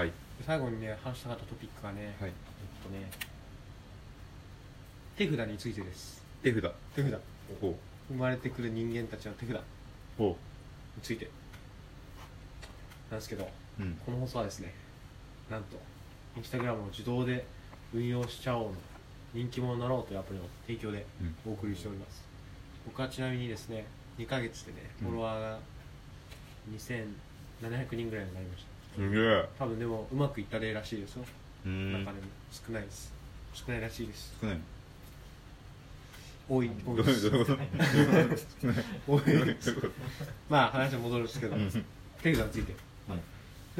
[0.00, 0.12] はい。
[0.46, 2.30] 最後にね話したかったトピックがね、はい。
[2.30, 2.34] えっ
[2.82, 3.10] とね
[5.14, 6.24] 手札についてです。
[6.42, 6.72] 手札。
[6.96, 7.20] 手札。
[7.60, 7.76] ほ
[8.08, 9.56] 生まれてくる人間たちの手札
[10.18, 10.34] に
[11.02, 11.28] ついて。
[13.10, 13.44] なんですけど
[13.78, 13.98] ううん。
[14.06, 14.72] この放送はですね
[15.50, 15.76] なんと
[16.34, 17.44] インスタグラムを自動で
[17.92, 18.72] 運用しちゃおうの
[19.34, 21.52] 人気者になろうというアプリの提供でうん。
[21.52, 22.24] お送りしております、
[22.86, 23.84] 僕はちなみにですね
[24.16, 25.58] 2ヶ月でねうんフォロワーが
[26.72, 29.48] 2700人ぐらいになりましたすげえ。
[29.58, 31.24] 多分でもうまくいった例らしいですよ、
[31.66, 31.92] うん。
[31.92, 33.12] 中でも少ないです。
[33.54, 34.34] 少ないらしいです。
[34.40, 34.58] 少ない。
[36.48, 36.70] 多い。
[36.84, 37.58] 多いですいうどういうこと？
[39.06, 39.76] 多いです。
[40.48, 41.56] まあ話は戻るんですけど。
[41.56, 41.70] うん。
[42.22, 42.74] 手札について。
[43.08, 43.20] はい。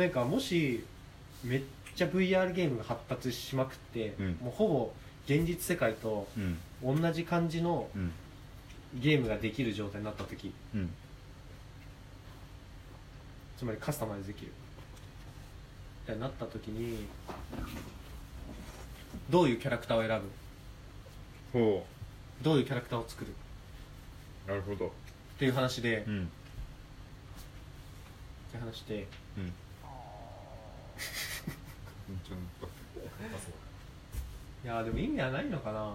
[0.00, 0.84] なんかもし
[1.44, 1.62] めっ
[1.94, 4.38] ちゃ VR ゲームが発達しまくって、うん。
[4.40, 4.92] もうほぼ
[5.26, 7.00] 現実世界とうん。
[7.02, 8.12] 同じ感じのうん。
[9.00, 10.52] ゲームができる状態になった時。
[10.74, 10.90] うん。
[13.56, 14.48] つまりカスタマイズできる。
[14.48, 14.59] み
[16.10, 17.06] たいになった時に
[19.28, 20.20] どういうキャラクターを選
[21.52, 21.58] ぶ？
[21.58, 21.86] ほ
[22.42, 23.30] どういうキャラクターを作る？
[23.30, 23.32] っ
[24.46, 24.92] うなるほど。
[25.38, 26.28] ていう話で、っうん。
[28.50, 29.06] ていう話で。
[29.38, 29.52] うん。
[34.64, 35.92] いやーでも意味はないのかな。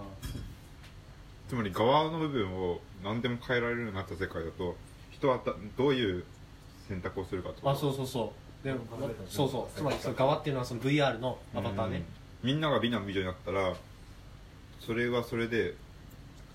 [1.50, 4.76] つまり側の部分を何でも変えられるようになった世界だと
[5.12, 6.24] 人はたどういう
[6.88, 7.70] 選択をするかと？
[7.70, 8.30] あそうそうそう
[8.66, 8.80] でも
[9.30, 9.78] そうそう。
[9.78, 12.06] つまりその側っていうのはその VR のアバターね、うん
[12.44, 13.74] みんなが美男美女になったら
[14.80, 15.74] それはそれで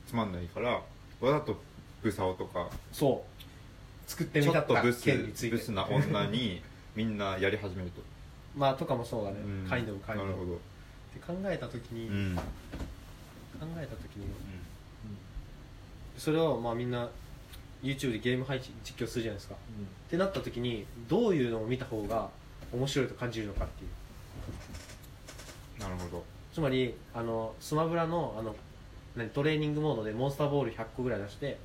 [0.07, 0.75] つまんないから
[1.21, 1.61] わざと
[2.01, 3.25] ブサオとかそ
[4.07, 4.11] う。
[4.11, 5.57] 作ってちみたったょっとブス件について。
[5.57, 6.63] ブスな女に
[6.95, 8.03] みんなやり始めると。
[8.57, 9.67] まあとかもそうだね、うん。
[9.69, 10.55] カインドもカインドなるほど。
[10.55, 10.57] っ
[11.13, 12.37] て考えた時に、うん。
[12.37, 12.43] 考
[13.77, 14.27] えた時に
[16.17, 17.09] それをまあみんな
[17.83, 19.55] YouTube でゲーム配信実況するじゃないですか。
[19.55, 22.29] ってなった時にどういうのを見た方が
[22.73, 25.83] 面白いと感じるのかっていう。
[25.83, 26.25] なるほど。
[26.53, 28.55] つまりあのスマブラのあの
[29.17, 31.59] 何トレーニングモードでモンスターボール100個ぐらい出して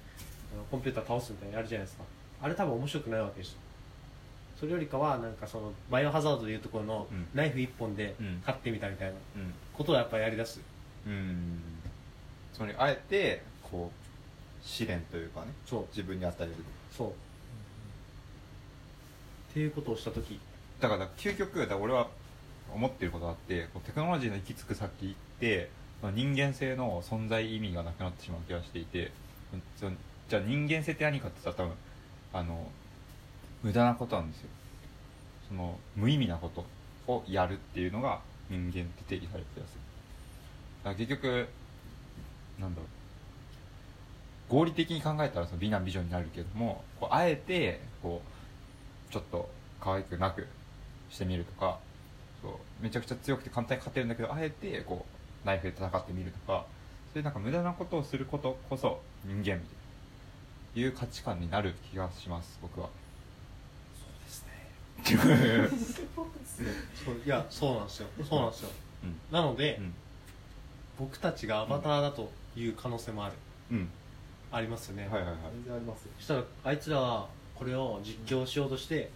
[0.53, 2.03] あのコンピューター倒すみたいなのやるじゃないですか。
[2.41, 3.57] あれ多分面白くないわけですよ。
[4.59, 7.27] それよりかはなんかそのバイオハザードでいうところのうん。
[7.33, 8.37] ナイフ1本でうん。
[8.39, 9.53] 勝ってみたみたいなうん。
[9.73, 10.61] ことをやっぱりやりだす。
[11.05, 11.59] うん。
[12.53, 14.04] つまりあえてこう
[14.65, 15.85] 試練というかねそう。
[15.91, 16.51] 自分に与える。
[16.91, 17.09] そう。
[17.09, 17.11] っ
[19.53, 20.39] ていうことをした時。
[20.81, 22.07] だから究極だから俺は
[22.73, 25.69] 思ってることがあってテクノロジーの行き着く先って
[26.13, 29.11] 人間性の存在意味がなくなってしまう気がしていて
[30.27, 31.77] じゃあ人間性って何かって言ったら多分
[32.33, 32.67] あの
[33.63, 34.49] 無駄なことなんですよ。
[35.47, 36.65] その無意味なこと
[37.11, 39.79] をやるっていうのが人間って定義されてる気がする。
[40.83, 41.47] だから結局
[42.59, 42.87] なんだろう
[44.49, 48.21] 合理的に考えたらその美男美女になるけどもこうあえてこ
[49.09, 50.47] うちょっと可愛くなく
[51.09, 51.79] してみるとか
[52.41, 55.05] そうめちゃくちゃ強くて簡単に勝てるんだけどあえてこ
[55.43, 56.65] うナイフで戦ってみるとか
[57.13, 59.57] そういうなんか無駄なことをすることこそ人間みたい
[60.75, 62.89] ないう価値観になる気がします僕は。
[65.03, 65.11] そ
[67.11, 68.07] う いやそうなんですよ。
[68.27, 68.69] そうなんですよ。
[69.03, 69.19] うん。
[69.31, 69.93] なので、うん。
[70.97, 73.35] 僕たちがアバターだという可能性もある、
[73.71, 73.89] うん
[74.55, 75.35] ありますよね、はいはいはい。
[75.55, 76.11] 全然ありますよ。
[76.17, 79.11] そしたらあいつらはこれを実況しようとして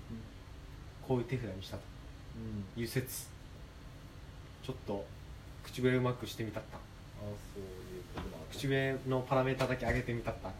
[1.07, 1.83] こういう手札にしたと。
[2.75, 2.81] うん。
[2.81, 3.27] いう説。
[4.61, 5.05] ちょっと
[5.63, 6.77] 口笛うまくしてみたった。
[6.77, 6.81] あ
[7.21, 10.51] そういうこともある口笛のパラメータだけ上げてみたった。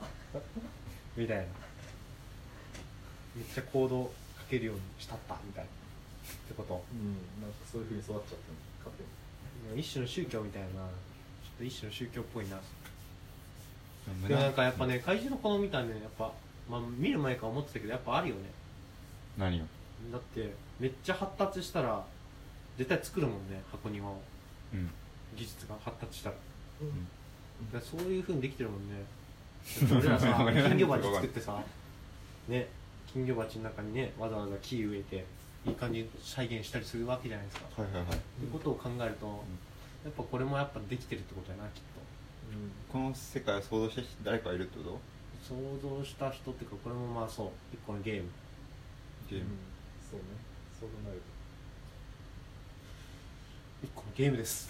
[1.18, 1.44] みたいな。
[3.36, 5.38] めっちゃコードかけるようにしたった。
[5.46, 5.70] みたいな。
[5.70, 5.74] っ
[6.48, 6.86] てこと。
[6.94, 7.44] うん。
[7.44, 8.40] なんかそういうふうに育っちゃったの。
[8.80, 9.82] 勝手に。
[9.82, 10.70] 一種の宗教みたいな。
[10.70, 12.62] ちょっと一種の宗教っぽいな
[14.28, 16.32] でもなんかやっぱね怪獣の子みたいなねやっぱ、
[16.70, 18.42] まあ、見る前から思ってたけどやっぱあるよね。
[19.38, 19.64] 何を？
[20.12, 22.04] だってめっちゃ発達したら
[22.78, 24.22] 絶対作るもんね箱庭を。
[24.74, 24.90] うん。
[25.36, 26.36] 技術が発達したら。
[26.82, 26.90] うん。
[27.72, 29.04] だからそういうふうにできてるもんね。
[29.92, 31.62] 俺らさ金魚鉢作ってさ
[32.48, 32.68] ね
[33.12, 35.26] 金魚鉢の中にねわざわざ木植えて
[35.66, 38.12] いい感じに再現したりするわけじゃないですか、はいはいはい。
[38.12, 39.44] そういうことを考えると、
[40.06, 42.00] やっぱこれもやっぱできてるってことやなきっと
[42.92, 45.00] この世界を想像して誰かいるってこと？
[45.56, 47.50] 想像した人っていうかこれもまあそう。
[47.74, 48.30] 一個のゲーム。
[49.30, 49.46] ゲーム、
[50.10, 50.26] そうね。
[50.80, 51.22] そう考える
[53.84, 54.70] 一個のゲームです。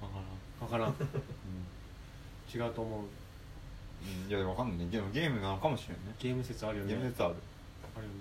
[0.00, 0.88] わからん、分から
[2.64, 2.66] ん。
[2.66, 3.00] 違うと思う。
[3.00, 4.86] うん、いやでもわかんないね。
[4.90, 6.14] でもゲームなのかもしれんね。
[6.18, 6.90] ゲーム説あるよね。
[6.94, 7.34] ゲーム説ある。
[7.96, 8.18] あるよね。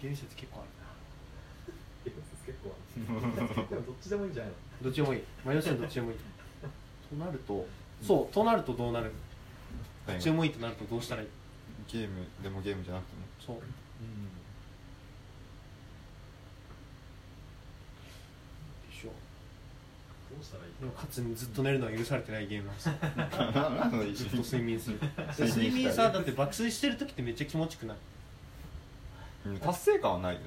[0.00, 0.83] ゲーム説結構あるなゲーム説結構ある
[2.94, 4.58] でもどっちでもいいんじゃないの？
[4.84, 5.22] どっちでもいい。
[5.44, 6.16] マヨシンどっちでもいい。
[7.10, 7.66] となると
[8.02, 9.10] そうとなるとどうなる？
[10.06, 11.28] どっちでもいいとなるとどうしたらいい？
[11.90, 13.22] ゲームでもゲームじゃなくても。
[13.44, 13.62] そう、うん、
[18.90, 19.08] でしょ。
[19.08, 20.72] どうしたらいい？
[20.80, 22.94] でもかつずっと寝るのは許されてないゲームなんですよ。
[24.14, 25.00] ずっと睡眠する。
[25.38, 27.96] 睡眠さだって爆睡してる時ってめっちゃ気持ちくない？
[29.60, 30.46] 達成感はないよね。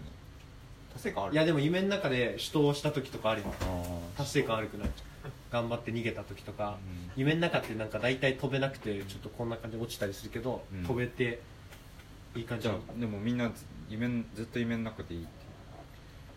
[0.97, 1.33] 達成感ある。
[1.33, 3.47] いやでも夢の中で死闘した時とかあるよ。
[4.17, 4.89] 達成感悪くない。
[5.51, 6.77] 頑張って逃げた時とか、
[7.15, 7.21] うん。
[7.21, 10.83] 夢の中ってなんか大体飛べなくてちょっとこんな感じで落ちたりするけど、うん。
[10.83, 11.39] 飛べて
[12.35, 15.31] いい感じじゃあでもみんなず夢んずっと夢の中でいいって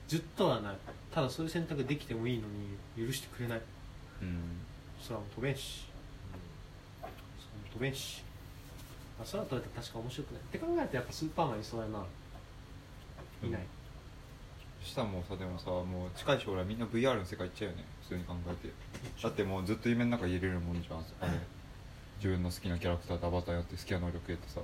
[0.09, 0.77] ずっとはない。
[1.13, 3.61] ただそういう選択できてもいいのに許してくれない。
[4.23, 4.39] うん。
[5.09, 5.87] 空も飛べんし。
[7.01, 7.15] 空も
[7.73, 8.23] 飛べんし、
[9.19, 10.41] まあ、空飛べたら確か面白くない。
[10.43, 12.05] って考えるとやっぱスーパーマンいそうやな。
[13.43, 13.80] いない、そ
[14.83, 18.73] したらもうさでもさもう近い将来みんな VR の世界行っちゃうよね普通に考えて。
[19.23, 21.39] だってもうずっと夢の中に入れれるもんじゃんあれ。
[22.17, 24.61] 自分の好きなキャラクターとアバターやって好きな能力得てさ。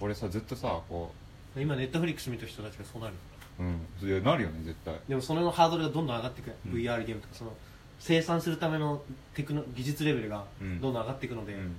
[0.00, 1.12] 俺さずっとさこ
[1.56, 3.14] 今ネットフリックス見た人たちがそうなる
[3.58, 3.80] ううん。
[3.98, 4.94] それなるよね絶対。
[5.08, 6.72] でもそれのハードルがどんどん上がっていく、うん。
[6.72, 7.52] VR ゲームとかその
[7.98, 9.02] 生産するための
[9.34, 10.80] テクノ技術レベルがうん。
[10.80, 11.76] どんどん上がっていくので、うん。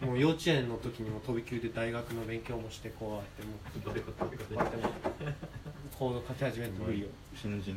[0.00, 4.92] もう幼稚園の時にも飛び級で大学の勉強もしてこうやってもうどういうことどういうことこうやってもう
[5.98, 7.08] コード書き始めてもいいよ。
[7.34, 7.74] 新人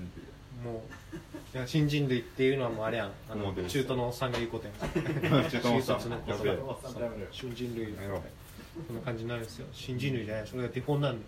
[0.64, 0.84] も
[1.14, 3.12] ういや新人類っていうのはもうあれやん。
[3.30, 5.42] あの中途のおっさんが言うことやん。
[5.42, 6.00] 類 中途のおっさん
[7.32, 8.22] 新人類やめろ
[8.88, 9.68] こんな感じになるんですよ。
[9.72, 10.48] 新人類じゃない。
[10.48, 11.22] それがデフォになるの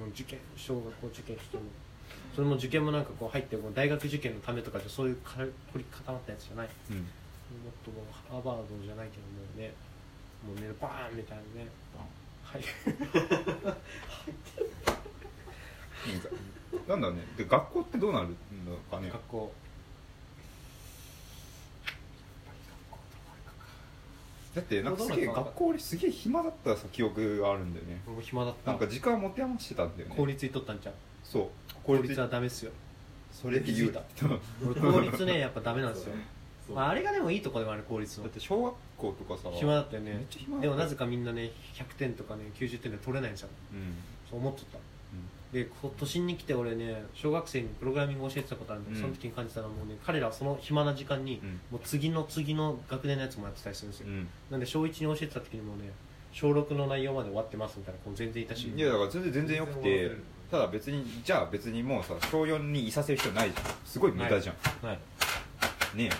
[0.00, 1.62] もう受験小学校受験しても。
[2.34, 5.36] それも受験もなんかこう入ってもう大学受験のためとかじゃそういうか
[5.72, 6.68] 凝り固まったやつじゃない。
[6.90, 6.96] うん。
[6.98, 7.06] もっ
[7.84, 9.72] ともうハーバードじゃないけどもうね
[10.44, 11.68] もうねバーンみたいなね。
[12.42, 12.62] はい
[16.86, 17.16] なんだね。
[17.36, 19.10] で学校ってどうなるのかね。
[19.10, 19.52] 学校。
[24.54, 28.00] だってなんかすげえ学校俺すげえ暇だったさ記憶があるんだよね。
[28.06, 28.72] もう暇だった。
[28.72, 30.14] なんか時間持て余してたんだよね。
[30.16, 30.94] 効率にとったんちゃう。
[31.22, 31.48] そう。
[31.84, 32.72] 効率はダメっすよ。
[33.30, 33.78] それで言う。
[33.78, 34.02] 気づいだ
[34.66, 36.14] 俺効率ねやっぱダメなんですよ。
[36.74, 38.26] まあ、あれがでもいいとこでもある効率の。
[38.26, 40.12] って小学校とかさ暇だったよね。
[40.14, 43.48] めっちゃ暇だったでもなぜかみんなね100点とかね90点で取れないんですよ。
[43.72, 43.94] うん。
[44.28, 44.78] そう思っとった
[45.52, 49.00] でこ都心に来て俺ね小学生にプログラミングを教えてたことあるんで、うん。
[49.00, 51.60] その時に感じたらもうね彼らはその暇な時間に、うん。
[51.70, 54.28] もう次の次の学年のやつもやってたりするんですよ、うん。
[54.50, 55.90] なんで小1に教えてた時にもね
[56.32, 60.10] 小6の内容まで終わってますみたいな子も全然いたし、いやだから全然全然よくて
[60.50, 63.64] ただ別にじゃあ別にもうさ小4にいさせる必要ないじゃん。
[63.86, 64.98] すごい無駄じゃん、はい。
[65.96, 66.10] ね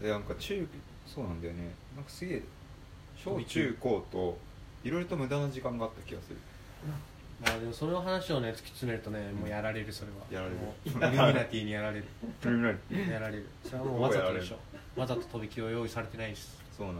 [0.00, 0.04] え。
[0.04, 0.66] でなんか中
[1.06, 1.70] そうなんだよね。
[1.94, 2.42] なんかすげえ
[3.16, 4.36] 小中高と
[4.84, 6.36] いろいろと無駄な時間があった気がする
[7.40, 10.18] まあでもその話をね突き詰めるとねもうやられるそれは。
[10.30, 10.56] やられる。
[10.56, 12.04] もうイルミナティにやられる。
[12.40, 13.46] プリミナリやられる。
[13.62, 14.58] それはもうわざとでしょ。
[15.00, 16.96] わざと飛び級を用意されてないですそうなん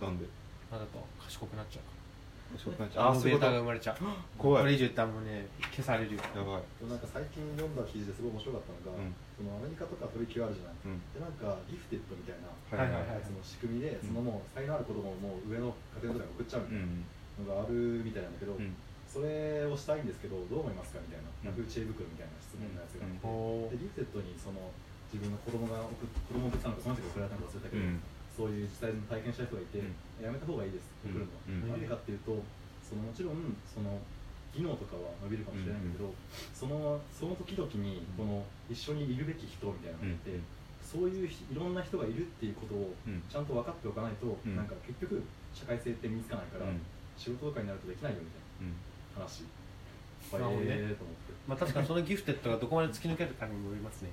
[0.00, 0.24] なんで？
[0.72, 1.96] わざと賢くなっちゃうか
[2.56, 3.60] 遅くなっちらあのベータゃうあそういうこと。
[3.60, 3.96] が生まれちゃう。
[4.38, 4.62] 怖い。
[4.62, 5.44] これ以上言ったらもうね
[5.76, 6.22] 消されるよ。
[6.32, 6.62] やばい。
[6.80, 9.12] でもなんか最近読んだ記事ですごい面白かったのが、うん。
[9.36, 11.02] そのアメリカとか飛び級あるじゃない、うん。
[11.12, 13.20] でなんかギフテッドみたいなはいはいはい。
[13.20, 15.68] はいその仕組みで、そのもう才能ある子供をもう上の
[16.00, 17.04] 家庭とかに送っちゃうみうん
[17.44, 18.72] たいなのがあるみたいなんだけど、うん
[19.06, 21.48] それをしたいんですけどどう思いますかみたいな、うん。
[21.48, 24.70] ヤフー知恵袋みたいな質問のやつがあって、おでギフテッドにその
[25.08, 28.02] 自分の子供が送っ子供を送ったのかその人が送られたのか忘れたけど、うん。
[28.36, 30.24] そういう実際に体験した人がいて、うん。
[30.24, 31.70] やめた方がいいです送るの、うん。
[31.70, 32.36] なんでかっていうと
[32.84, 33.96] そのもちろんその
[34.52, 36.12] 技能とかは伸びるかもしれないけど、
[36.52, 40.44] そのその時々にこの一緒にいるべき人みたいなのがいて、うん。
[40.80, 43.22] そういうひいろんな人がいるっていうことをうん。
[43.28, 44.56] ちゃんと分かっておかないと、うん。
[44.56, 45.22] なんか結局
[45.52, 46.80] 社会性って身につかないから、うん。
[47.16, 48.72] 仕事とかになるとできないよみたいうん。
[48.72, 48.76] な
[49.16, 49.44] 話、
[50.32, 50.66] なるほどね。
[50.68, 51.32] えーと思って。
[51.48, 54.10] まあ確かにそのギフテッドがどこまで突き抜けるかにもよりますね。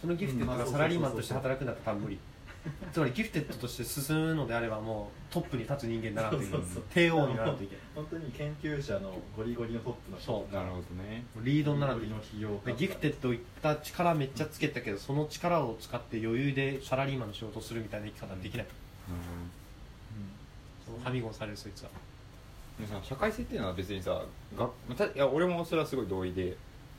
[0.00, 2.18] そのギフテッドがサラリーマンとして働くんだったら多分無理。
[2.92, 6.52] つまりギフテッドとして進むのであればもうトップに立つ人間にならんといけない。
[6.52, 6.82] そうそうそう。
[6.90, 7.84] 帝王にならんといけない。
[7.94, 10.32] 本当に研究者のゴリゴリのトップの人。
[10.32, 11.24] とかなるほどね。
[11.42, 18.66] リードにならんゴとギフテッドいった力めっちゃつけたけどその力を使って余裕でサラリーマンの仕事をするみたいな生き方はできない、
[20.84, 21.90] そのはみごされるそいつは。
[21.90, 21.96] で
[22.86, 24.22] さ社会性っていうのは別にさ
[24.56, 26.56] がたいや俺もそれはすごい同意で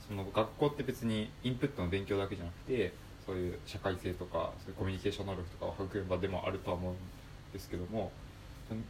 [0.08, 2.94] その学校って別にインプットの勉強だけじゃなくて
[3.26, 6.96] そういう社会性とかそういうコミュニケーション能力とかを育む場でもあるとは思うん
[7.54, 8.12] ですけども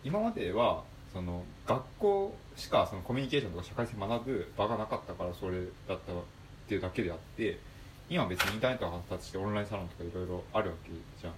[0.04, 5.98] 今まではその学校しかそのコミュニケーションとか社会性学ぶ場がなかったからそれだったっ
[6.68, 7.60] ていうだけであって
[8.10, 11.34] 今は別にインターネットが発達してオンラインサロンとかいろいろあるわけじゃん。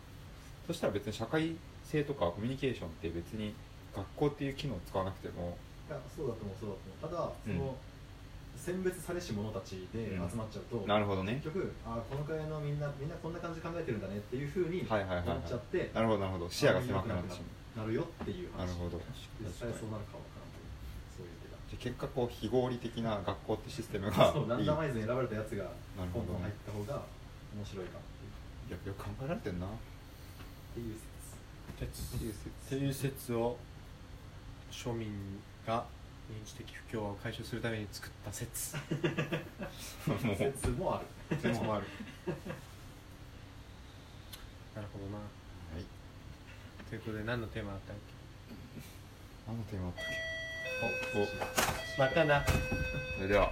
[0.65, 3.53] そしたら別に社会性とかコミュニケーションって別に
[3.95, 5.57] 学校っていう機能を使わなくても。
[5.89, 7.35] いやそうだと思うそうだと思う。
[7.45, 7.75] ただその、
[8.55, 11.41] 選別されし者たちで集まっちゃうと、なるほどね。
[11.43, 15.37] 結局あこのくらいのみんなみんなこんな感じで考えてるんだねっていうふうにはいはいはいはい。
[15.37, 16.49] 思っちゃって、なるほどなるほど。
[16.49, 17.41] 視野が狭くなってし
[17.75, 18.55] まなるよっていう話。
[18.55, 19.01] うなるほど。
[19.41, 20.67] 実際そうなるかわからんけど
[21.17, 21.57] そういう手が。
[21.67, 24.65] じゃあ結果こう非合理的な学校ってシステムがそうランいい。
[24.67, 25.63] ダマイズに選ばれたやつが
[25.97, 26.31] なるほど。
[26.31, 27.03] ポンポン入った方が
[27.57, 28.01] 面白いかっ
[28.69, 28.87] ていう。
[28.87, 29.65] よく考えられてんな。
[29.67, 29.69] っ
[30.75, 30.95] ていう
[31.79, 32.13] 説。
[32.13, 33.57] 説という説を
[34.71, 35.09] 庶民
[35.67, 35.85] が
[36.31, 38.75] 認知的不協和を解消するために作った説。
[40.07, 40.37] もう。
[40.37, 41.37] 説もある。
[41.41, 41.85] 全部ある。
[44.75, 45.17] なるほどな。
[45.17, 45.23] は
[45.79, 45.85] い。
[46.89, 47.95] ということで何のテーマだったっ
[49.47, 50.05] 何のテーマだったっ
[51.11, 51.19] け？
[51.19, 51.33] おおけ
[51.99, 52.43] またな。
[53.17, 53.51] それでは